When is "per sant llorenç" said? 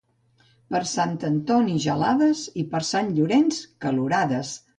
2.73-3.61